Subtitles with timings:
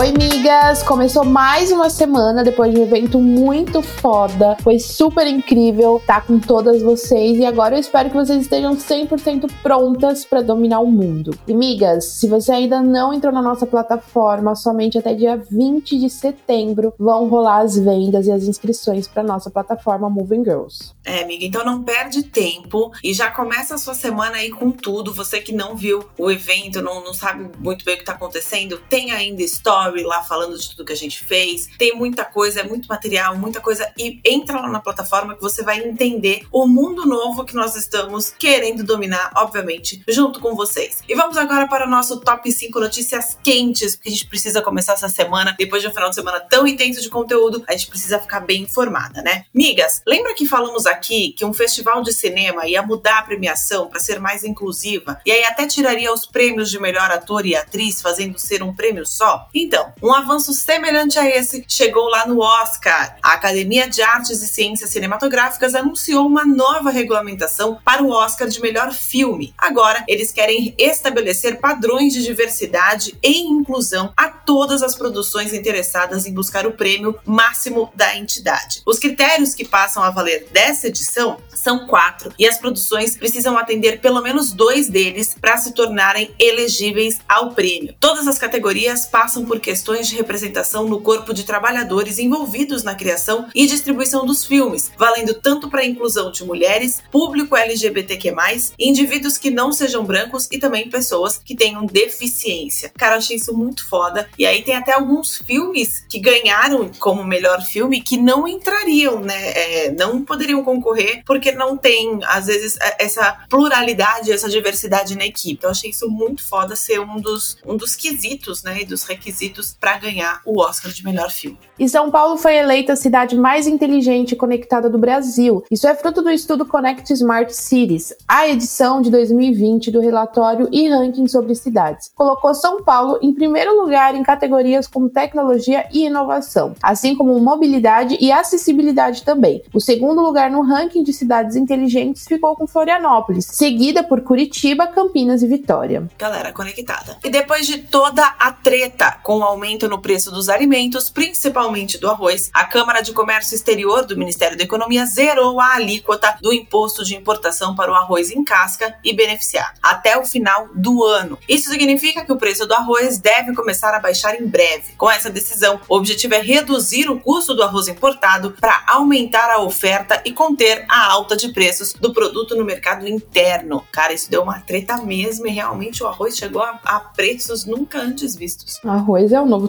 [0.00, 0.12] Oi,
[0.50, 0.82] migas!
[0.82, 4.56] Começou mais uma semana depois de um evento muito foda.
[4.62, 9.48] Foi super incrível estar com todas vocês e agora eu espero que vocês estejam 100%
[9.62, 11.38] prontas para dominar o mundo.
[11.46, 16.10] E, migas, se você ainda não entrou na nossa plataforma, somente até dia 20 de
[16.10, 20.92] setembro vão rolar as vendas e as inscrições para nossa plataforma Moving Girls.
[21.04, 25.14] É, amiga, então não perde tempo e já começa a sua semana aí com tudo.
[25.14, 28.80] Você que não viu o evento, não, não sabe muito bem o que está acontecendo,
[28.88, 31.68] tem ainda story lá falando de tudo que a gente fez.
[31.78, 33.90] Tem muita coisa, é muito material, muita coisa.
[33.98, 38.30] E entra lá na plataforma que você vai entender o mundo novo que nós estamos
[38.30, 41.02] querendo dominar, obviamente, junto com vocês.
[41.08, 44.94] E vamos agora para o nosso top 5 notícias quentes, porque a gente precisa começar
[44.94, 48.18] essa semana, depois de um final de semana tão intenso de conteúdo, a gente precisa
[48.18, 49.44] ficar bem informada, né?
[49.54, 54.00] Migas, lembra que falamos aqui que um festival de cinema ia mudar a premiação para
[54.00, 58.38] ser mais inclusiva e aí até tiraria os prêmios de melhor ator e atriz, fazendo
[58.38, 59.48] ser um prêmio só?
[59.54, 63.16] Então, um avanço semelhante a esse chegou lá no Oscar.
[63.22, 68.60] A Academia de Artes e Ciências Cinematográficas anunciou uma nova regulamentação para o Oscar de
[68.60, 69.54] melhor filme.
[69.56, 76.34] Agora, eles querem estabelecer padrões de diversidade e inclusão a todas as produções interessadas em
[76.34, 78.82] buscar o prêmio máximo da entidade.
[78.86, 84.00] Os critérios que passam a valer dessa edição são quatro e as produções precisam atender
[84.00, 87.94] pelo menos dois deles para se tornarem elegíveis ao prêmio.
[87.98, 93.48] Todas as categorias passam por questões de representação no corpo de trabalhadores envolvidos na criação
[93.54, 98.34] e distribuição dos filmes, valendo tanto para a inclusão de mulheres, público LGBTQ+,
[98.78, 102.92] indivíduos que não sejam brancos e também pessoas que tenham deficiência.
[102.96, 104.28] Cara, achei isso muito foda.
[104.38, 109.50] E aí tem até alguns filmes que ganharam como melhor filme que não entrariam, né?
[109.52, 115.24] É, não poderiam concorrer porque não tem, às vezes, é, essa pluralidade, essa diversidade na
[115.24, 115.54] equipe.
[115.54, 118.82] Então achei isso muito foda ser um dos, um dos quesitos, né?
[118.82, 121.58] E dos requisitos para ganhar o Oscar de melhor filme.
[121.78, 125.64] E São Paulo foi eleita a cidade mais inteligente e conectada do Brasil.
[125.70, 130.88] Isso é fruto do estudo Connect Smart Cities, a edição de 2020 do relatório e
[130.88, 132.10] ranking sobre cidades.
[132.14, 138.16] Colocou São Paulo em primeiro lugar em categorias como tecnologia e inovação, assim como mobilidade
[138.20, 139.62] e acessibilidade também.
[139.72, 145.42] O segundo lugar no ranking de cidades inteligentes ficou com Florianópolis, seguida por Curitiba, Campinas
[145.42, 146.06] e Vitória.
[146.18, 147.18] Galera conectada.
[147.24, 152.08] E depois de toda a treta com o aumento no preço dos alimentos, principalmente do
[152.08, 157.04] arroz, a Câmara de Comércio Exterior do Ministério da Economia zerou a alíquota do imposto
[157.04, 161.38] de importação para o arroz em casca e beneficiado até o final do ano.
[161.48, 164.92] Isso significa que o preço do arroz deve começar a baixar em breve.
[164.96, 169.60] Com essa decisão, o objetivo é reduzir o custo do arroz importado para aumentar a
[169.60, 173.84] oferta e conter a alta de preços do produto no mercado interno.
[173.90, 177.98] Cara, isso deu uma treta mesmo e realmente o arroz chegou a, a preços nunca
[177.98, 178.78] antes vistos.
[178.84, 179.66] O arroz é o novo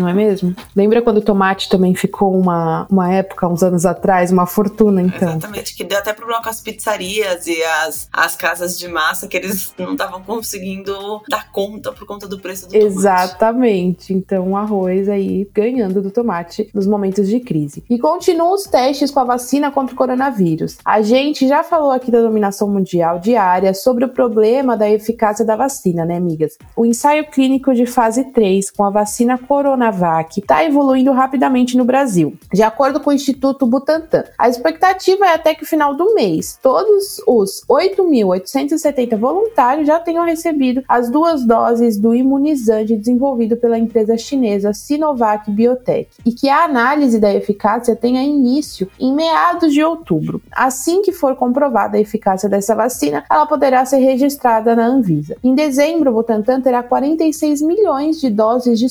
[0.00, 0.54] não é mesmo?
[0.74, 5.30] Lembra quando o tomate também ficou uma, uma época, uns anos atrás, uma fortuna, então?
[5.30, 9.36] Exatamente, que deu até problema com as pizzarias e as, as casas de massa, que
[9.36, 12.86] eles não estavam conseguindo dar conta por conta do preço do tomate.
[12.86, 17.84] Exatamente, então o arroz aí ganhando do tomate nos momentos de crise.
[17.88, 20.78] E continuam os testes com a vacina contra o coronavírus.
[20.84, 25.56] A gente já falou aqui da dominação mundial diária sobre o problema da eficácia da
[25.56, 26.56] vacina, né, amigas?
[26.76, 32.34] O ensaio clínico de fase 3 com a vacina Coronavac está evoluindo rapidamente no Brasil.
[32.52, 36.58] De acordo com o Instituto Butantan, a expectativa é até que no final do mês
[36.62, 44.18] todos os 8.870 voluntários já tenham recebido as duas doses do imunizante desenvolvido pela empresa
[44.18, 50.42] chinesa Sinovac Biotech e que a análise da eficácia tenha início em meados de outubro.
[50.52, 55.36] Assim que for comprovada a eficácia dessa vacina, ela poderá ser registrada na Anvisa.
[55.42, 58.84] Em dezembro, o Butantan terá 46 milhões de doses de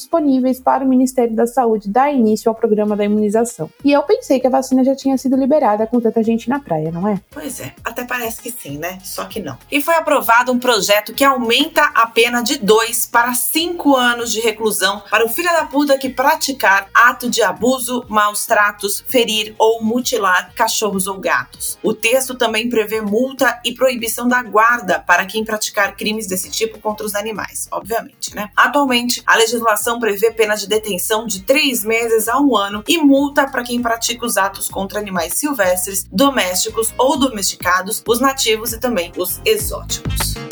[0.48, 3.70] disponíveis para o Ministério da Saúde dar início ao programa da imunização.
[3.84, 6.92] E eu pensei que a vacina já tinha sido liberada com tanta gente na praia,
[6.92, 7.20] não é?
[7.32, 9.00] Pois é, até parece que sim, né?
[9.04, 9.58] Só que não.
[9.72, 14.40] E foi aprovado um projeto que aumenta a pena de 2 para 5 anos de
[14.40, 19.84] reclusão para o filho da puta que praticar ato de abuso, maus tratos, ferir ou
[19.84, 21.78] mutilar cachorros ou gatos.
[21.84, 26.80] O texto também prevê multa e proibição da guarda para quem praticar crimes desse tipo
[26.80, 28.50] contra os animais, obviamente, né?
[28.56, 33.50] Atualmente, a legislação prevê pena de detenção de três meses a um ano e multa
[33.50, 39.12] para quem pratica os atos contra animais silvestres, domésticos ou domesticados, os nativos e também
[39.18, 40.47] os exóticos.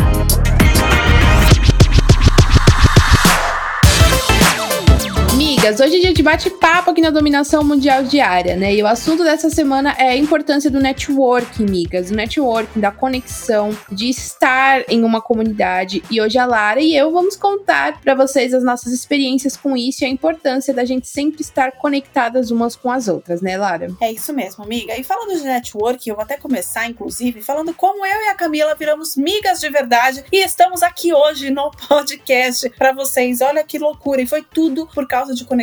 [5.65, 8.75] Amigas, hoje é dia de bate-papo aqui na Dominação Mundial Diária, né?
[8.75, 12.09] E o assunto dessa semana é a importância do networking, amigas.
[12.09, 16.03] Do networking, da conexão, de estar em uma comunidade.
[16.12, 20.03] E hoje a Lara e eu vamos contar para vocês as nossas experiências com isso
[20.03, 23.88] e a importância da gente sempre estar conectadas umas com as outras, né, Lara?
[24.01, 24.95] É isso mesmo, amiga.
[24.95, 28.75] E falando de networking, eu vou até começar, inclusive, falando como eu e a Camila
[28.75, 33.41] viramos migas de verdade e estamos aqui hoje no podcast para vocês.
[33.41, 34.21] Olha que loucura!
[34.21, 35.55] E foi tudo por causa de conexão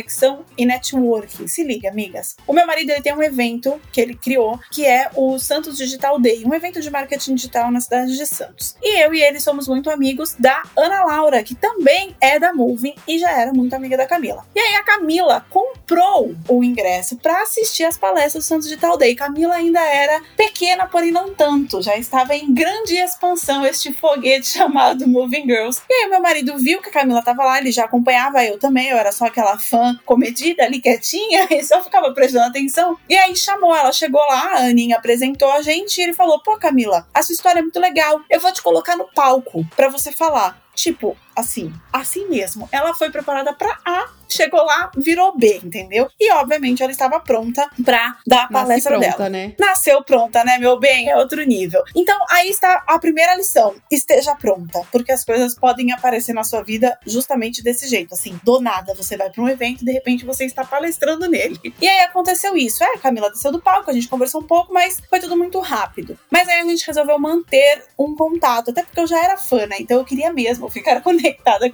[0.57, 1.47] e networking.
[1.47, 2.35] Se liga, amigas.
[2.47, 6.19] O meu marido ele tem um evento que ele criou, que é o Santos Digital
[6.19, 8.75] Day, um evento de marketing digital na cidade de Santos.
[8.81, 12.95] E eu e ele somos muito amigos da Ana Laura, que também é da Moving
[13.07, 14.45] e já era muito amiga da Camila.
[14.55, 19.15] E aí a Camila comprou o ingresso para assistir as palestras do Santos Digital Day.
[19.15, 25.07] Camila ainda era pequena, porém não tanto, já estava em grande expansão este foguete chamado
[25.07, 25.81] Moving Girls.
[25.89, 28.89] E aí meu marido viu que a Camila estava lá, ele já acompanhava eu também,
[28.89, 32.97] eu era só aquela fã comedida ali quietinha e só ficava prestando atenção.
[33.09, 36.57] E aí chamou ela, chegou lá, a Aninha apresentou a gente e ele falou: Pô,
[36.57, 38.21] Camila, essa história é muito legal.
[38.29, 40.61] Eu vou te colocar no palco para você falar.
[40.75, 42.67] Tipo, assim, assim mesmo.
[42.71, 46.09] Ela foi preparada para A chegou lá, virou B, entendeu?
[46.19, 49.29] E obviamente ela estava pronta pra dar a palestra pronta, dela.
[49.29, 49.53] Né?
[49.59, 51.09] Nasceu pronta, né, meu bem?
[51.09, 51.83] É outro nível.
[51.95, 56.63] Então, aí está a primeira lição: esteja pronta, porque as coisas podem aparecer na sua
[56.63, 58.93] vida justamente desse jeito, assim, do nada.
[58.95, 61.59] Você vai para um evento e de repente você está palestrando nele.
[61.79, 62.83] E aí aconteceu isso.
[62.83, 65.59] É, a Camila desceu do palco, a gente conversou um pouco, mas foi tudo muito
[65.59, 66.17] rápido.
[66.31, 69.77] Mas aí a gente resolveu manter um contato, até porque eu já era fã, né?
[69.79, 71.22] Então eu queria mesmo ficar conectada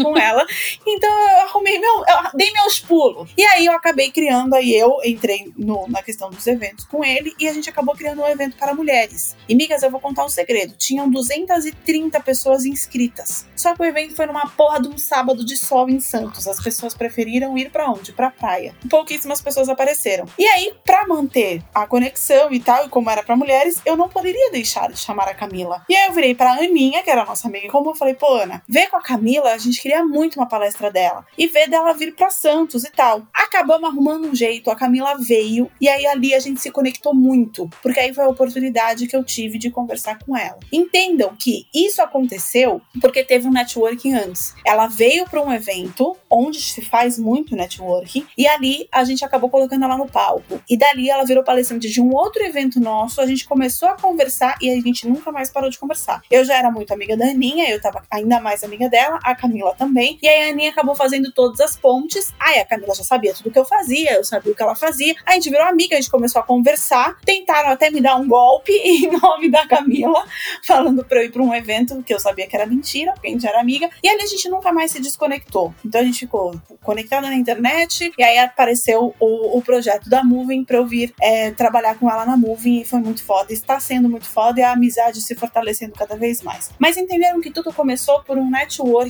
[0.01, 0.45] com ela.
[0.85, 1.99] Então eu arrumei meu.
[1.99, 3.29] Eu dei meus pulos.
[3.37, 7.33] E aí eu acabei criando, aí eu entrei no, na questão dos eventos com ele
[7.39, 9.35] e a gente acabou criando um evento para mulheres.
[9.47, 13.45] E, migas, eu vou contar um segredo: tinham 230 pessoas inscritas.
[13.55, 16.47] Só que o evento foi numa porra de um sábado de sol em Santos.
[16.47, 18.13] As pessoas preferiram ir para onde?
[18.13, 18.75] Pra praia.
[18.89, 20.25] Pouquíssimas pessoas apareceram.
[20.37, 24.09] E aí, para manter a conexão e tal, e como era para mulheres, eu não
[24.09, 25.83] poderia deixar de chamar a Camila.
[25.89, 28.61] E aí eu virei pra Aninha, que era nossa amiga, como eu falei, pô, Ana,
[28.67, 31.25] vê com a Camila, a gente queria muito uma palestra dela.
[31.37, 33.23] E vê dela vir pra Santos e tal.
[33.33, 37.69] Acabamos arrumando um jeito, a Camila veio e aí ali a gente se conectou muito,
[37.81, 40.59] porque aí foi a oportunidade que eu tive de conversar com ela.
[40.71, 44.53] Entendam que isso aconteceu porque teve um networking antes.
[44.65, 49.49] Ela veio para um evento onde se faz muito networking e ali a gente acabou
[49.49, 50.61] colocando ela no palco.
[50.69, 54.57] E dali ela virou palestrante de um outro evento nosso, a gente começou a conversar
[54.61, 56.21] e a gente nunca mais parou de conversar.
[56.29, 59.73] Eu já era muito amiga da Aninha, eu tava ainda mais amiga dela, a Camila
[59.75, 60.17] também.
[60.21, 62.33] E aí a Aninha acabou fazendo todas as pontes.
[62.39, 65.15] Aí a Camila já sabia tudo que eu fazia, eu sabia o que ela fazia.
[65.25, 67.17] A gente virou amiga, a gente começou a conversar.
[67.25, 70.25] Tentaram até me dar um golpe em nome da Camila,
[70.63, 73.31] falando pra eu ir pra um evento que eu sabia que era mentira, porque a
[73.31, 73.89] gente era amiga.
[74.03, 75.73] E ali a gente nunca mais se desconectou.
[75.83, 78.11] Então a gente ficou conectada na internet.
[78.17, 82.25] E aí apareceu o, o projeto da Moving pra eu vir é, trabalhar com ela
[82.25, 82.81] na Moving.
[82.81, 83.51] E foi muito foda.
[83.53, 86.71] Está sendo muito foda e a amizade se fortalecendo cada vez mais.
[86.79, 88.45] Mas entenderam que tudo começou por um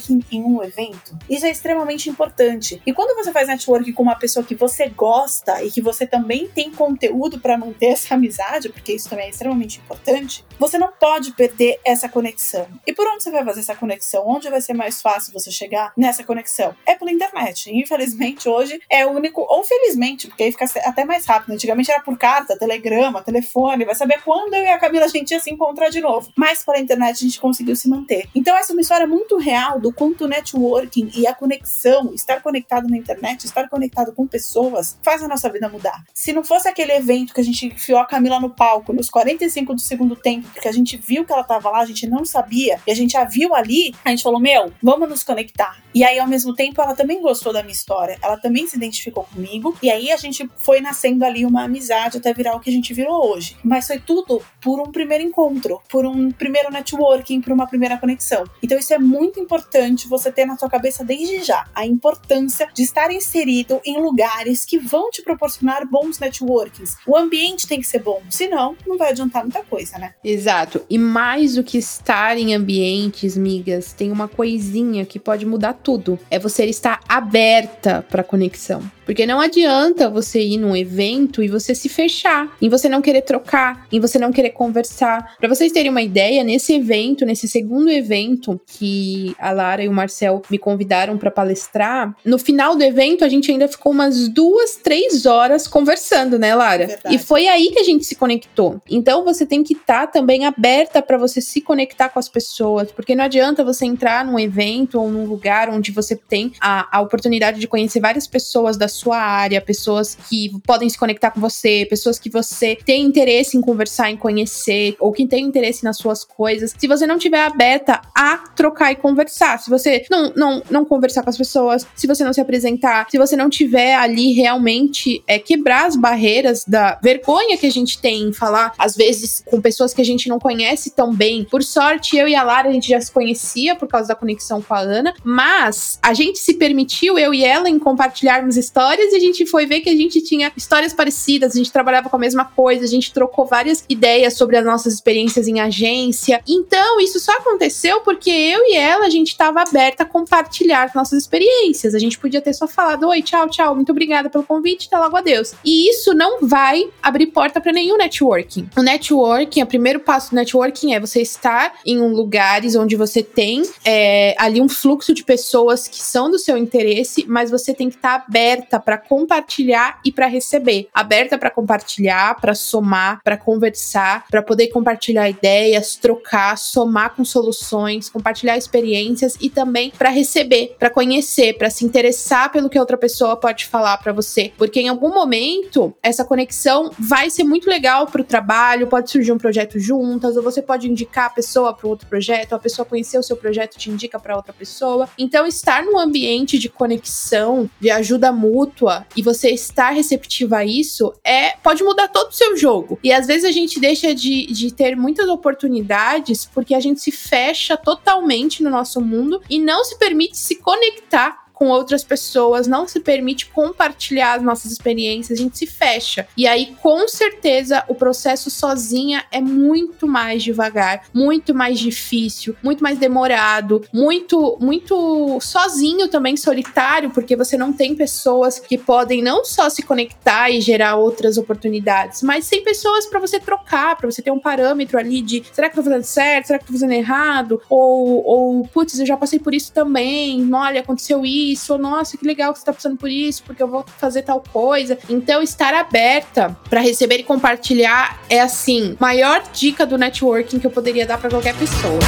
[0.10, 1.18] networking em um evento?
[1.30, 2.82] Isso é extremamente importante.
[2.86, 6.48] E quando você faz networking com uma pessoa que você gosta e que você também
[6.48, 11.32] tem conteúdo para manter essa amizade, porque isso também é extremamente importante, você não pode
[11.34, 12.68] perder essa conexão.
[12.86, 14.24] E por onde você vai fazer essa conexão?
[14.28, 16.76] Onde vai ser mais fácil você chegar nessa conexão?
[16.86, 17.72] É pela internet.
[17.74, 21.54] Infelizmente, hoje é o único, ou felizmente, porque aí fica até mais rápido.
[21.54, 25.32] Antigamente era por carta, telegrama, telefone, vai saber quando eu e a Camila a gente
[25.32, 26.32] ia se encontrar de novo.
[26.36, 28.28] Mas pela internet a gente conseguiu se manter.
[28.36, 32.42] Então, essa é uma história muito real do quanto o networking e a conexão, estar
[32.42, 36.06] conectado na internet, estar conectado com pessoas, faz a nossa vida mudar.
[36.14, 39.76] Se não fosse aquele evento que a gente enfiou a Camila no palco nos 45
[39.76, 42.80] do segundo tempo, porque a gente viu que ela tava lá, a gente não sabia,
[42.88, 45.84] e a gente a viu ali, a gente falou: Meu, vamos nos conectar.
[45.94, 49.26] E aí, ao mesmo tempo, ela também gostou da minha história, ela também se identificou
[49.26, 52.74] comigo, e aí a gente foi nascendo ali uma amizade até virar o que a
[52.74, 53.58] gente virou hoje.
[53.66, 58.46] Mas foi tudo por um primeiro encontro, por um primeiro networking, por uma primeira conexão.
[58.64, 62.80] Então, isso é muito importante você ter na sua cabeça desde já a importância de
[62.80, 66.96] de estar inserido em lugares que vão te proporcionar bons networkings.
[67.06, 70.14] O ambiente tem que ser bom, senão não vai adiantar muita coisa, né?
[70.24, 70.82] Exato.
[70.90, 76.18] E mais do que estar em ambientes, migas, tem uma coisinha que pode mudar tudo.
[76.32, 78.82] É você estar aberta para conexão.
[79.10, 83.24] Porque não adianta você ir num evento e você se fechar, em você não querer
[83.24, 85.36] trocar, em você não querer conversar.
[85.40, 89.92] Para vocês terem uma ideia, nesse evento, nesse segundo evento que a Lara e o
[89.92, 94.76] Marcel me convidaram para palestrar, no final do evento a gente ainda ficou umas duas,
[94.76, 96.88] três horas conversando, né, Lara?
[96.88, 97.16] Verdade.
[97.16, 98.82] E foi aí que a gente se conectou.
[98.90, 102.92] Então você tem que estar tá também aberta para você se conectar com as pessoas,
[102.92, 107.02] porque não adianta você entrar num evento ou num lugar onde você tem a, a
[107.02, 111.86] oportunidade de conhecer várias pessoas da sua área, pessoas que podem se conectar com você,
[111.90, 116.24] pessoas que você tem interesse em conversar, em conhecer, ou que tem interesse nas suas
[116.24, 116.74] coisas.
[116.78, 121.24] Se você não tiver aberta a trocar e conversar, se você não, não, não conversar
[121.24, 125.40] com as pessoas, se você não se apresentar, se você não tiver ali realmente é,
[125.40, 129.94] quebrar as barreiras da vergonha que a gente tem em falar, às vezes, com pessoas
[129.94, 131.44] que a gente não conhece tão bem.
[131.44, 134.62] Por sorte, eu e a Lara, a gente já se conhecia por causa da conexão
[134.62, 139.16] com a Ana, mas a gente se permitiu, eu e ela, em compartilharmos histórias e
[139.16, 142.20] a gente foi ver que a gente tinha histórias parecidas, a gente trabalhava com a
[142.20, 146.42] mesma coisa, a gente trocou várias ideias sobre as nossas experiências em agência.
[146.48, 151.22] Então, isso só aconteceu porque eu e ela, a gente estava aberta a compartilhar nossas
[151.22, 151.94] experiências.
[151.94, 155.18] A gente podia ter só falado: oi, tchau, tchau, muito obrigada pelo convite, até logo
[155.18, 155.54] adeus.
[155.66, 158.70] E isso não vai abrir porta para nenhum networking.
[158.78, 163.24] O networking, o primeiro passo do networking é você estar em um lugares onde você
[163.24, 167.90] tem é, ali um fluxo de pessoas que são do seu interesse, mas você tem
[167.90, 173.38] que estar tá aberta para compartilhar e para receber, aberta para compartilhar, para somar, para
[173.38, 180.76] conversar, para poder compartilhar ideias, trocar, somar com soluções, compartilhar experiências e também para receber,
[180.78, 184.90] para conhecer, para se interessar pelo que outra pessoa pode falar para você, porque em
[184.90, 189.80] algum momento essa conexão vai ser muito legal para o trabalho, pode surgir um projeto
[189.80, 193.36] juntas, ou você pode indicar a pessoa para outro projeto, a pessoa conhecer o seu
[193.36, 195.10] projeto te indica para outra pessoa.
[195.18, 201.14] Então estar num ambiente de conexão, de ajuda mútua e você estar receptiva a isso,
[201.24, 203.00] é pode mudar todo o seu jogo.
[203.04, 207.12] E às vezes a gente deixa de, de ter muitas oportunidades porque a gente se
[207.12, 212.88] fecha totalmente no nosso mundo e não se permite se conectar com outras pessoas, não
[212.88, 216.26] se permite compartilhar as nossas experiências, a gente se fecha.
[216.38, 222.82] E aí, com certeza, o processo sozinha é muito mais devagar, muito mais difícil, muito
[222.82, 229.44] mais demorado, muito, muito sozinho também, solitário, porque você não tem pessoas que podem não
[229.44, 234.22] só se conectar e gerar outras oportunidades, mas sem pessoas para você trocar, para você
[234.22, 236.74] ter um parâmetro ali de será que eu tô fazendo certo, será que eu tô
[236.74, 237.62] fazendo errado?
[237.70, 242.18] Ou, ou putz, eu já passei por isso também, olha, aconteceu isso isso, ou nossa,
[242.18, 244.98] que legal que você tá passando por isso, porque eu vou fazer tal coisa.
[245.10, 250.72] Então, estar aberta para receber e compartilhar é assim, maior dica do networking que eu
[250.72, 252.00] poderia dar para qualquer pessoa.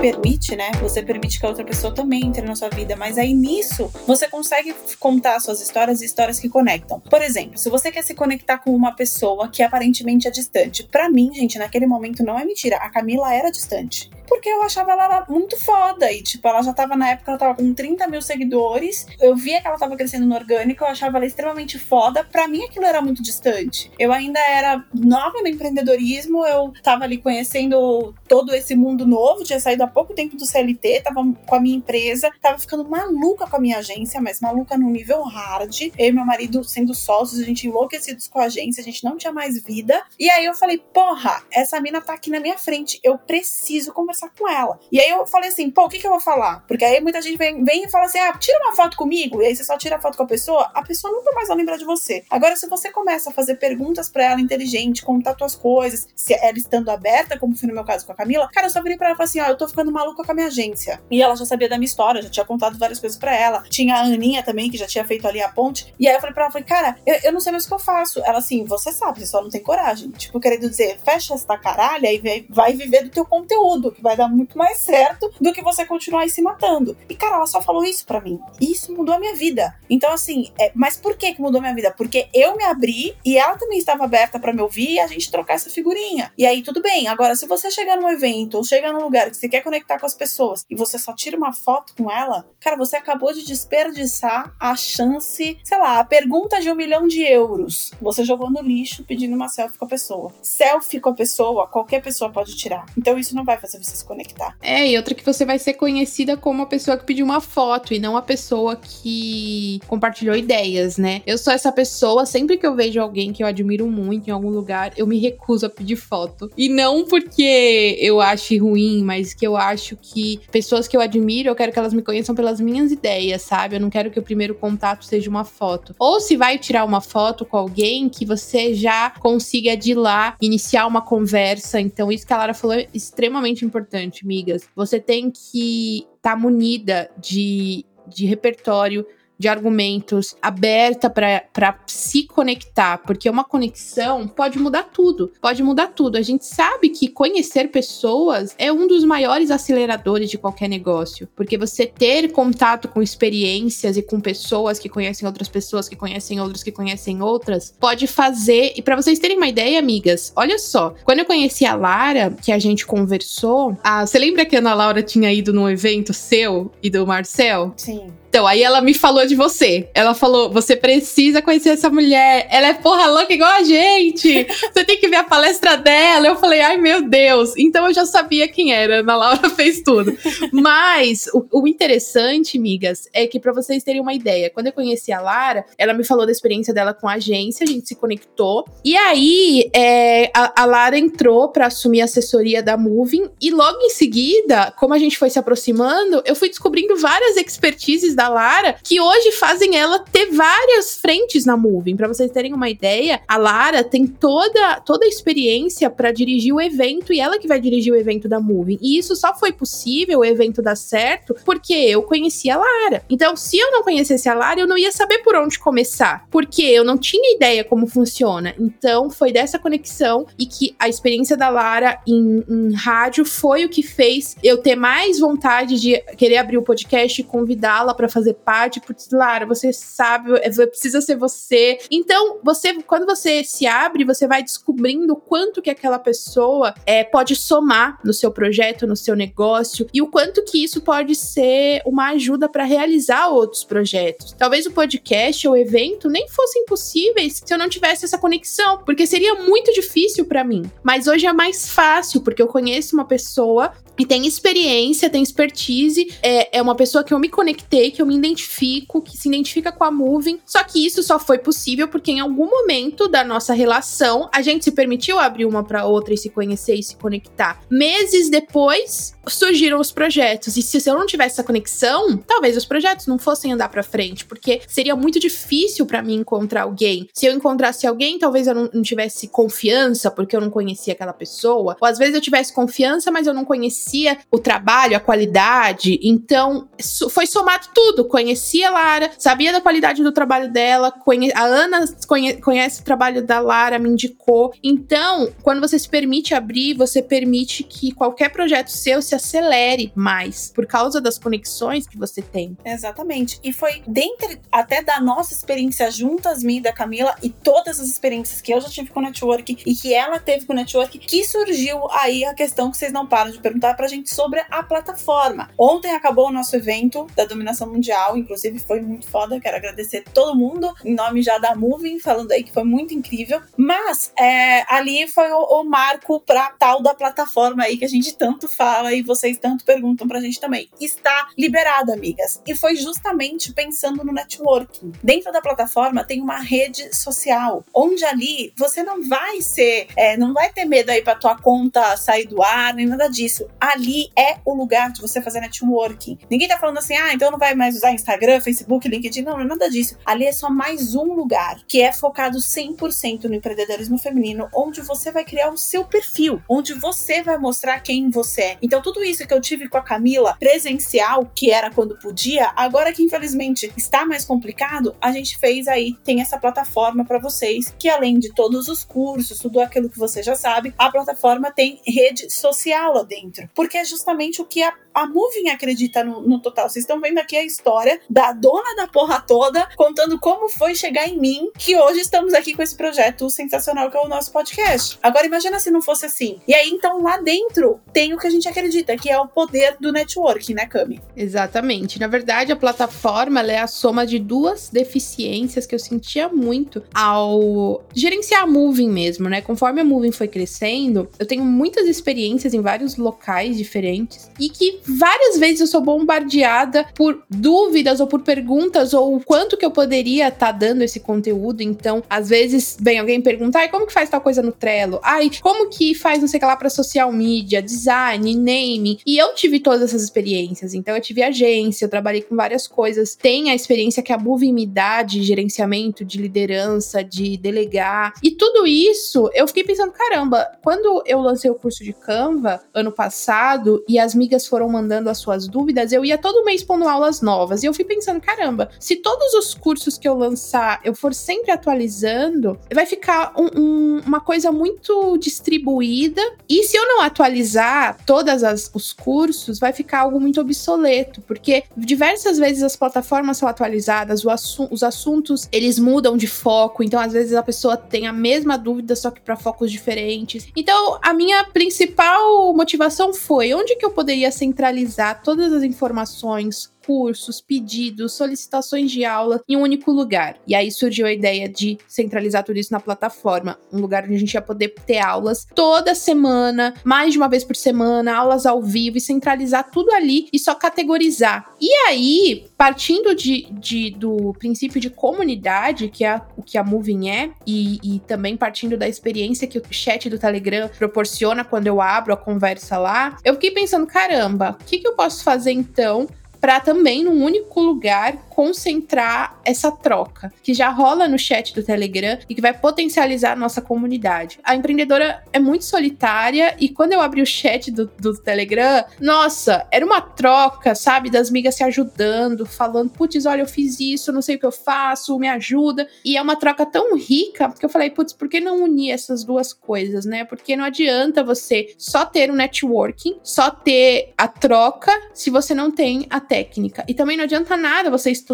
[0.00, 0.70] Permite, né?
[0.80, 4.26] Você permite que a outra pessoa também entre na sua vida, mas aí nisso você
[4.26, 7.00] consegue contar suas histórias e histórias que conectam.
[7.00, 11.10] Por exemplo, se você quer se conectar com uma pessoa que aparentemente é distante, para
[11.10, 15.26] mim, gente, naquele momento não é mentira, a Camila era distante porque eu achava ela
[15.28, 16.10] muito foda.
[16.10, 19.04] E, tipo, ela já tava na época, ela tava com 30 mil seguidores.
[19.20, 22.22] Eu via que ela tava crescendo no orgânico, eu achava ela extremamente foda.
[22.22, 23.90] Pra mim, aquilo era muito distante.
[23.98, 29.58] Eu ainda era nova no empreendedorismo, eu tava ali conhecendo todo esse mundo novo, tinha
[29.58, 33.60] saído pouco tempo do CLT, tava com a minha empresa, tava ficando maluca com a
[33.60, 35.92] minha agência, mas maluca no nível hard.
[35.98, 39.16] Eu e meu marido sendo sócios, a gente enlouquecidos com a agência, a gente não
[39.16, 40.02] tinha mais vida.
[40.18, 44.30] E aí eu falei, porra, essa mina tá aqui na minha frente, eu preciso conversar
[44.38, 44.78] com ela.
[44.90, 46.64] E aí eu falei assim, pô, o que, que eu vou falar?
[46.66, 49.46] Porque aí muita gente vem, vem e fala assim, ah, tira uma foto comigo, e
[49.46, 51.76] aí você só tira a foto com a pessoa, a pessoa nunca mais vai lembrar
[51.76, 52.24] de você.
[52.30, 56.58] Agora, se você começa a fazer perguntas para ela inteligente, contar tuas coisas, se ela
[56.58, 59.08] estando aberta, como foi no meu caso com a Camila, cara, eu só virei pra
[59.08, 61.00] ela e falei assim, ó, eu tô ficando maluca com a minha agência.
[61.10, 63.62] E ela já sabia da minha história, já tinha contado várias coisas para ela.
[63.68, 65.92] Tinha a Aninha também, que já tinha feito ali a ponte.
[65.98, 67.74] E aí eu falei pra ela, falei, cara, eu, eu não sei mais o que
[67.74, 68.20] eu faço.
[68.24, 70.10] Ela assim, você sabe, você só não tem coragem.
[70.10, 74.28] Tipo, querendo dizer, fecha esta caralha e vai viver do teu conteúdo, que vai dar
[74.28, 76.96] muito mais certo do que você continuar aí se matando.
[77.08, 78.40] E, cara, ela só falou isso para mim.
[78.60, 79.74] Isso mudou a minha vida.
[79.88, 81.94] Então, assim, é, mas por que que mudou a minha vida?
[81.96, 85.30] Porque eu me abri e ela também estava aberta para me ouvir e a gente
[85.30, 86.32] trocar essa figurinha.
[86.36, 87.08] E aí, tudo bem.
[87.08, 90.06] Agora, se você chegar num evento ou chegar num lugar que você quer conectar com
[90.06, 94.52] as pessoas e você só tira uma foto com ela, cara, você acabou de desperdiçar
[94.58, 97.92] a chance, sei lá, a pergunta de um milhão de euros.
[98.02, 100.32] Você jogou no lixo pedindo uma selfie com a pessoa.
[100.42, 102.84] Selfie com a pessoa, qualquer pessoa pode tirar.
[102.98, 104.56] Então isso não vai fazer você se conectar.
[104.60, 107.94] É, e outra que você vai ser conhecida como a pessoa que pediu uma foto
[107.94, 111.22] e não a pessoa que compartilhou ideias, né?
[111.24, 114.50] Eu sou essa pessoa, sempre que eu vejo alguém que eu admiro muito em algum
[114.50, 116.50] lugar, eu me recuso a pedir foto.
[116.56, 121.48] E não porque eu ache ruim, mas que eu acho que pessoas que eu admiro,
[121.48, 123.76] eu quero que elas me conheçam pelas minhas ideias, sabe?
[123.76, 125.94] Eu não quero que o primeiro contato seja uma foto.
[125.98, 130.86] Ou se vai tirar uma foto com alguém, que você já consiga de lá iniciar
[130.86, 131.80] uma conversa.
[131.80, 134.62] Então, isso que a Lara falou é extremamente importante, migas.
[134.74, 139.06] Você tem que estar tá munida de, de repertório
[139.40, 145.32] de argumentos, aberta para se conectar, porque uma conexão pode mudar tudo.
[145.40, 146.18] Pode mudar tudo.
[146.18, 151.56] A gente sabe que conhecer pessoas é um dos maiores aceleradores de qualquer negócio, porque
[151.56, 156.62] você ter contato com experiências e com pessoas que conhecem outras pessoas, que conhecem outras,
[156.62, 158.74] que conhecem outras, pode fazer.
[158.76, 162.52] E para vocês terem uma ideia, amigas, olha só, quando eu conheci a Lara, que
[162.52, 166.70] a gente conversou, ah, você lembra que a Ana Laura tinha ido num evento seu
[166.82, 167.72] e do Marcel?
[167.78, 168.19] Sim.
[168.30, 169.88] Então, aí ela me falou de você.
[169.92, 172.46] Ela falou: você precisa conhecer essa mulher.
[172.48, 174.46] Ela é porra louca igual a gente.
[174.72, 176.28] Você tem que ver a palestra dela.
[176.28, 177.54] Eu falei, ai meu Deus.
[177.56, 179.00] Então eu já sabia quem era.
[179.00, 180.16] Ana Laura fez tudo.
[180.52, 185.10] Mas o, o interessante, migas, é que para vocês terem uma ideia, quando eu conheci
[185.10, 188.64] a Lara, ela me falou da experiência dela com a agência, a gente se conectou.
[188.84, 193.28] E aí é, a, a Lara entrou para assumir a assessoria da Moving.
[193.40, 198.14] E logo em seguida, como a gente foi se aproximando, eu fui descobrindo várias expertises
[198.20, 201.96] da Lara, que hoje fazem ela ter várias frentes na Moving.
[201.96, 206.60] Para vocês terem uma ideia, a Lara tem toda, toda a experiência para dirigir o
[206.60, 208.78] evento e ela que vai dirigir o evento da Moving.
[208.82, 213.02] E isso só foi possível, o evento dar certo, porque eu conheci a Lara.
[213.08, 216.62] Então, se eu não conhecesse a Lara, eu não ia saber por onde começar, porque
[216.62, 218.54] eu não tinha ideia como funciona.
[218.58, 223.70] Então, foi dessa conexão e que a experiência da Lara em, em rádio foi o
[223.70, 228.34] que fez eu ter mais vontade de querer abrir o podcast e convidá-la para fazer
[228.34, 231.78] parte, porque, Lara, você sabe, é, precisa ser você.
[231.90, 237.36] Então, você, quando você se abre, você vai descobrindo quanto que aquela pessoa é, pode
[237.36, 242.10] somar no seu projeto, no seu negócio, e o quanto que isso pode ser uma
[242.10, 244.34] ajuda para realizar outros projetos.
[244.38, 248.78] Talvez o podcast ou o evento nem fossem possíveis se eu não tivesse essa conexão,
[248.84, 250.62] porque seria muito difícil para mim.
[250.82, 256.14] Mas hoje é mais fácil, porque eu conheço uma pessoa e tem experiência, tem expertise,
[256.22, 259.72] é, é uma pessoa que eu me conectei, que eu me identifico, que se identifica
[259.72, 260.40] com a Moving.
[260.44, 264.64] Só que isso só foi possível porque em algum momento da nossa relação a gente
[264.64, 267.60] se permitiu abrir uma para outra e se conhecer e se conectar.
[267.70, 273.06] Meses depois surgiram os projetos e se eu não tivesse essa conexão, talvez os projetos
[273.06, 277.08] não fossem andar para frente, porque seria muito difícil para mim encontrar alguém.
[277.12, 281.12] Se eu encontrasse alguém, talvez eu não, não tivesse confiança porque eu não conhecia aquela
[281.12, 285.98] pessoa, ou às vezes eu tivesse confiança, mas eu não conhecia o trabalho, a qualidade,
[286.02, 286.68] então
[287.10, 287.89] foi somado tudo.
[288.04, 292.84] Conhecia a Lara, sabia da qualidade do trabalho dela, conhe a Ana conhe conhece o
[292.84, 294.52] trabalho da Lara, me indicou.
[294.62, 300.52] Então, quando você se permite abrir, você permite que qualquer projeto seu se acelere mais,
[300.54, 302.56] por causa das conexões que você tem.
[302.64, 303.38] Exatamente.
[303.42, 307.88] E foi dentro até da nossa experiência juntas, minha e da Camila, e todas as
[307.88, 310.98] experiências que eu já tive com o network e que ela teve com o network,
[310.98, 314.62] que surgiu aí a questão que vocês não param de perguntar pra gente sobre a
[314.62, 315.50] plataforma.
[315.58, 317.79] Ontem acabou o nosso evento da dominação mundial,
[318.16, 319.40] inclusive foi muito foda.
[319.40, 323.40] Quero agradecer todo mundo em nome já da Moving, falando aí que foi muito incrível.
[323.56, 328.16] Mas é, ali foi o, o marco pra tal da plataforma aí que a gente
[328.16, 330.68] tanto fala e vocês tanto perguntam pra gente também.
[330.80, 332.40] Está liberada, amigas.
[332.46, 334.92] E foi justamente pensando no networking.
[335.02, 340.32] Dentro da plataforma tem uma rede social, onde ali você não vai ser, é, não
[340.32, 343.48] vai ter medo aí pra tua conta sair do ar, nem nada disso.
[343.60, 346.18] Ali é o lugar de você fazer networking.
[346.30, 349.22] Ninguém tá falando assim, ah, então não vai mais usar Instagram, Facebook, LinkedIn.
[349.22, 349.96] Não, não é nada disso.
[350.04, 355.10] Ali é só mais um lugar que é focado 100% no empreendedorismo feminino, onde você
[355.10, 358.58] vai criar o seu perfil, onde você vai mostrar quem você é.
[358.62, 362.92] Então, tudo isso que eu tive com a Camila presencial, que era quando podia, agora
[362.92, 367.88] que infelizmente está mais complicado, a gente fez aí, tem essa plataforma para vocês, que
[367.88, 372.30] além de todos os cursos, tudo aquilo que você já sabe, a plataforma tem rede
[372.32, 376.68] social lá dentro porque é justamente o que a, a Moving acredita no, no total.
[376.68, 381.18] Vocês estão vendo aqui história da dona da porra toda, contando como foi chegar em
[381.18, 384.98] mim, que hoje estamos aqui com esse projeto sensacional que é o nosso podcast.
[385.02, 386.40] Agora imagina se não fosse assim.
[386.46, 389.76] E aí então lá dentro tem o que a gente acredita, que é o poder
[389.80, 391.00] do networking, né, Cami?
[391.16, 391.98] Exatamente.
[391.98, 397.84] Na verdade, a plataforma é a soma de duas deficiências que eu sentia muito ao
[397.94, 399.40] gerenciar a Moving mesmo, né?
[399.40, 404.80] Conforme a Moving foi crescendo, eu tenho muitas experiências em vários locais diferentes e que
[404.86, 409.70] várias vezes eu sou bombardeada por dúvidas ou por perguntas ou o quanto que eu
[409.70, 411.62] poderia estar tá dando esse conteúdo.
[411.62, 415.00] Então, às vezes, vem alguém perguntar, ai, como que faz tal coisa no Trello?
[415.02, 418.98] Ai, como que faz não sei o que lá para social media, design, naming?
[419.06, 420.74] E eu tive todas essas experiências.
[420.74, 423.14] Então, eu tive agência, eu trabalhei com várias coisas.
[423.14, 428.12] Tem a experiência que a Moving me dá de gerenciamento, de liderança, de delegar.
[428.22, 432.92] E tudo isso, eu fiquei pensando, caramba, quando eu lancei o curso de Canva ano
[432.92, 437.20] passado e as migas foram mandando as suas dúvidas, eu ia todo mês pondo aulas
[437.20, 437.29] novas.
[437.62, 441.50] E eu fui pensando, caramba, se todos os cursos que eu lançar eu for sempre
[441.50, 446.22] atualizando, vai ficar um, um, uma coisa muito distribuída.
[446.48, 452.38] E se eu não atualizar todas os cursos, vai ficar algo muito obsoleto, porque diversas
[452.38, 457.34] vezes as plataformas são atualizadas, assu os assuntos eles mudam de foco, então às vezes
[457.34, 460.48] a pessoa tem a mesma dúvida só que para focos diferentes.
[460.56, 467.40] Então a minha principal motivação foi onde que eu poderia centralizar todas as informações cursos,
[467.40, 470.36] pedidos, solicitações de aula em um único lugar.
[470.46, 474.18] E aí surgiu a ideia de centralizar tudo isso na plataforma, um lugar onde a
[474.18, 478.62] gente ia poder ter aulas toda semana, mais de uma vez por semana, aulas ao
[478.62, 481.50] vivo e centralizar tudo ali e só categorizar.
[481.60, 487.08] E aí, partindo de, de do princípio de comunidade, que é o que a Moving
[487.08, 491.80] é, e, e também partindo da experiência que o chat do Telegram proporciona quando eu
[491.80, 496.08] abro a conversa lá, eu fiquei pensando, caramba, o que, que eu posso fazer então
[496.40, 502.18] para também num único lugar concentrar essa troca que já rola no chat do Telegram
[502.26, 504.38] e que vai potencializar a nossa comunidade.
[504.42, 509.66] A empreendedora é muito solitária e quando eu abri o chat do, do Telegram, nossa,
[509.70, 514.22] era uma troca, sabe, das migas se ajudando, falando, putz, olha, eu fiz isso, não
[514.22, 515.86] sei o que eu faço, me ajuda.
[516.02, 519.22] E é uma troca tão rica, porque eu falei, putz, por que não unir essas
[519.22, 520.24] duas coisas, né?
[520.24, 525.70] Porque não adianta você só ter o networking, só ter a troca, se você não
[525.70, 526.86] tem a técnica.
[526.88, 528.29] E também não adianta nada você estudar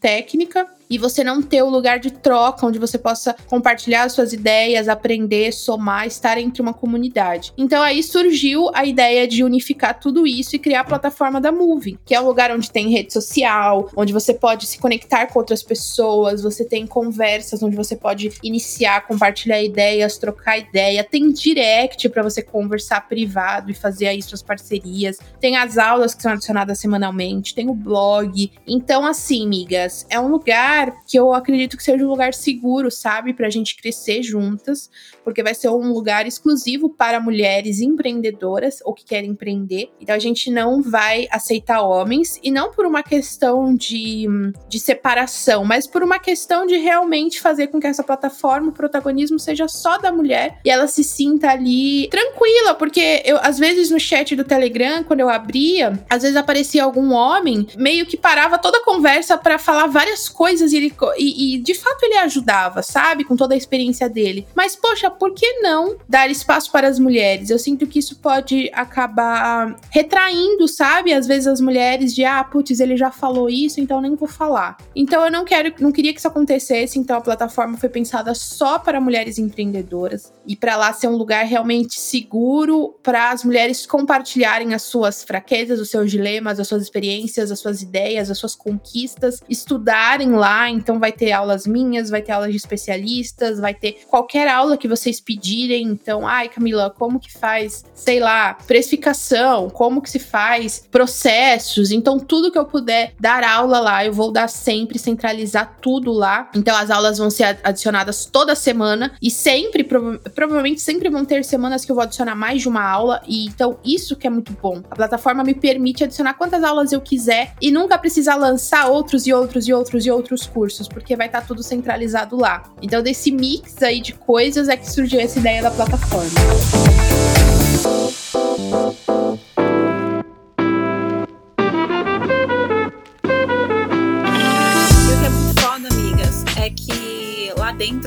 [0.00, 4.88] técnica e você não ter o lugar de troca onde você possa compartilhar suas ideias,
[4.88, 7.52] aprender, somar, estar entre uma comunidade.
[7.56, 11.96] Então aí surgiu a ideia de unificar tudo isso e criar a plataforma da Moving,
[12.04, 15.62] que é um lugar onde tem rede social, onde você pode se conectar com outras
[15.62, 22.22] pessoas, você tem conversas onde você pode iniciar, compartilhar ideias, trocar ideia, tem direct para
[22.22, 27.54] você conversar privado e fazer aí suas parcerias, tem as aulas que são adicionadas semanalmente,
[27.54, 28.50] tem o blog.
[28.66, 32.90] Então assim, migas, é um lugar lugar que eu acredito que seja um lugar seguro,
[32.90, 33.34] sabe?
[33.34, 34.90] Pra gente crescer juntas,
[35.30, 39.88] porque vai ser um lugar exclusivo para mulheres empreendedoras ou que querem empreender.
[40.00, 44.26] Então a gente não vai aceitar homens, e não por uma questão de,
[44.68, 49.38] de separação, mas por uma questão de realmente fazer com que essa plataforma, o protagonismo
[49.38, 54.00] seja só da mulher e ela se sinta ali tranquila, porque eu, às vezes no
[54.00, 58.78] chat do Telegram, quando eu abria, às vezes aparecia algum homem, meio que parava toda
[58.78, 63.22] a conversa para falar várias coisas e, ele, e, e, de fato ele ajudava, sabe?
[63.22, 64.40] Com toda a experiência dele.
[64.54, 67.50] Mas, poxa, por que não dar espaço para as mulheres?
[67.50, 71.12] Eu sinto que isso pode acabar retraindo, sabe?
[71.12, 74.78] Às vezes as mulheres de, ah, putz, ele já falou isso, então nem vou falar.
[74.96, 78.78] Então eu não quero, não queria que isso acontecesse, então a plataforma foi pensada só
[78.78, 84.72] para mulheres empreendedoras e para lá ser um lugar realmente seguro para as mulheres compartilharem
[84.72, 89.42] as suas fraquezas, os seus dilemas, as suas experiências, as suas ideias, as suas conquistas,
[89.48, 94.48] estudarem lá então vai ter aulas minhas, vai ter aulas de especialistas, vai ter qualquer
[94.48, 95.86] aula que vocês pedirem.
[95.88, 101.90] Então, ai, Camila, como que faz, sei lá, precificação, como que se faz processos.
[101.90, 106.50] Então, tudo que eu puder dar aula lá, eu vou dar sempre, centralizar tudo lá.
[106.54, 111.44] Então, as aulas vão ser adicionadas toda semana e sempre, prova provavelmente sempre vão ter
[111.44, 113.22] semanas que eu vou adicionar mais de uma aula.
[113.26, 114.82] E então, isso que é muito bom.
[114.90, 119.32] A plataforma me permite adicionar quantas aulas eu quiser e nunca precisar lançar outros e
[119.32, 122.62] outros e outros e outros cursos, porque vai estar tá tudo centralizado lá.
[122.82, 126.30] Então, desse mix aí de coisas é que surgiu essa ideia da plataforma.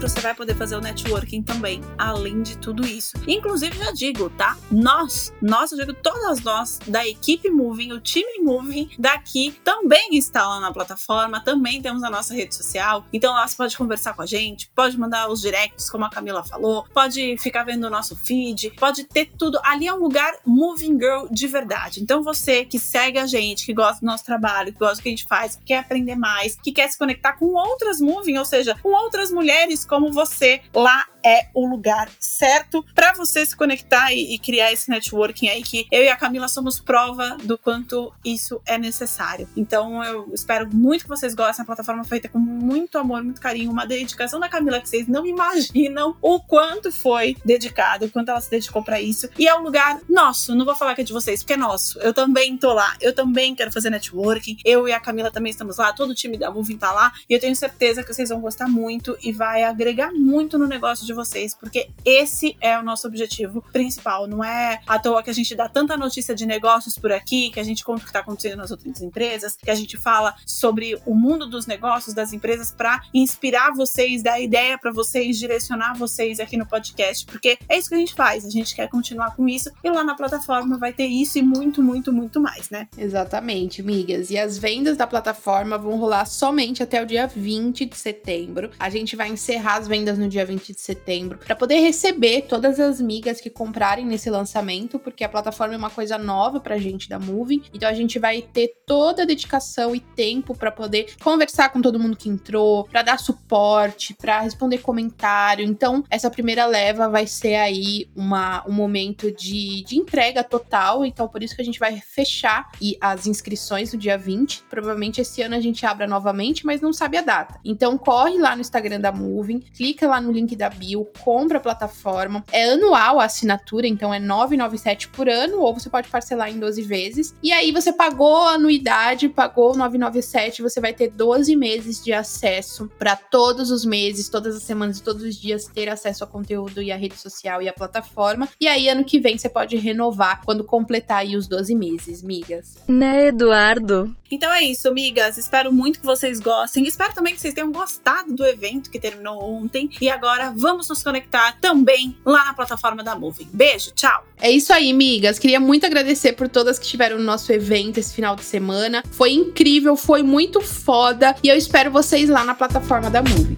[0.03, 3.13] Dentro você vai poder fazer o networking também, além de tudo isso.
[3.27, 4.57] Inclusive, já digo, tá?
[4.69, 10.47] Nós, nós, eu digo todas nós da equipe Moving, o time Moving daqui também está
[10.47, 13.05] lá na plataforma, também temos a nossa rede social.
[13.13, 16.43] Então lá você pode conversar com a gente, pode mandar os directs, como a Camila
[16.43, 19.59] falou, pode ficar vendo o nosso feed, pode ter tudo.
[19.63, 22.01] Ali é um lugar Moving Girl de verdade.
[22.01, 25.09] Então você que segue a gente, que gosta do nosso trabalho, que gosta do que
[25.09, 28.45] a gente faz, que quer aprender mais, que quer se conectar com outras Moving, ou
[28.45, 34.11] seja, com outras mulheres como você, lá é o lugar certo para você se conectar
[34.13, 38.13] e, e, criar esse networking aí que eu e a Camila somos prova do quanto
[38.23, 39.47] isso é necessário.
[39.55, 41.63] Então eu espero muito que vocês gostem.
[41.63, 45.25] A plataforma feita com muito amor, muito carinho, uma dedicação da Camila que vocês não
[45.25, 49.29] imaginam o quanto foi dedicado, o quanto ela se dedicou para isso.
[49.37, 51.99] E é um lugar nosso, não vou falar que é de vocês, porque é nosso.
[51.99, 54.57] Eu também tô lá, eu também quero fazer networking.
[54.65, 57.33] Eu e a Camila também estamos lá, todo o time da Moving tá lá e
[57.33, 61.12] eu tenho certeza que vocês vão gostar muito e vai agregar muito no negócio de
[61.13, 64.27] de vocês, porque esse é o nosso objetivo principal.
[64.27, 67.59] Não é à toa que a gente dá tanta notícia de negócios por aqui, que
[67.59, 70.99] a gente conta o que está acontecendo nas outras empresas, que a gente fala sobre
[71.05, 76.39] o mundo dos negócios, das empresas, para inspirar vocês, dar ideia para vocês, direcionar vocês
[76.39, 78.45] aqui no podcast, porque é isso que a gente faz.
[78.45, 81.81] A gente quer continuar com isso e lá na plataforma vai ter isso e muito,
[81.81, 82.87] muito, muito mais, né?
[82.97, 84.31] Exatamente, migas.
[84.31, 88.71] E as vendas da plataforma vão rolar somente até o dia 20 de setembro.
[88.79, 92.43] A gente vai encerrar as vendas no dia 20 de setembro setembro, para poder receber
[92.43, 96.77] todas as migas que comprarem nesse lançamento, porque a plataforma é uma coisa nova pra
[96.77, 97.63] gente da Moving.
[97.73, 101.99] Então a gente vai ter toda a dedicação e tempo para poder conversar com todo
[101.99, 105.65] mundo que entrou, para dar suporte, para responder comentário.
[105.65, 111.05] Então, essa primeira leva vai ser aí uma, um momento de, de entrega total.
[111.05, 114.63] Então, por isso que a gente vai fechar e as inscrições no dia 20.
[114.69, 117.59] Provavelmente esse ano a gente abra novamente, mas não sabe a data.
[117.65, 121.61] Então, corre lá no Instagram da Moving, clica lá no link da bio compra a
[121.61, 122.43] plataforma.
[122.51, 126.81] É anual a assinatura, então é 997 por ano, ou você pode parcelar em 12
[126.81, 127.35] vezes.
[127.41, 132.89] E aí você pagou a anuidade, pagou 997, você vai ter 12 meses de acesso
[132.99, 136.81] para todos os meses, todas as semanas e todos os dias ter acesso ao conteúdo
[136.81, 138.47] e à rede social e à plataforma.
[138.59, 142.75] E aí ano que vem você pode renovar quando completar aí os 12 meses, migas.
[142.87, 144.15] Né, Eduardo?
[144.29, 145.37] Então é isso, migas.
[145.37, 146.85] Espero muito que vocês gostem.
[146.87, 149.89] Espero também que vocês tenham gostado do evento que terminou ontem.
[150.01, 153.49] E agora vamos nos conectar também lá na plataforma da Moving.
[153.51, 154.25] Beijo, tchau.
[154.39, 155.39] É isso aí, migas.
[155.39, 159.03] Queria muito agradecer por todas que estiveram no nosso evento esse final de semana.
[159.11, 161.35] Foi incrível, foi muito foda.
[161.43, 163.57] E eu espero vocês lá na plataforma da Moving.